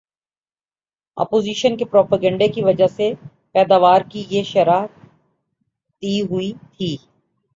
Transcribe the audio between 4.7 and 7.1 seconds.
دبی ہوئی تھی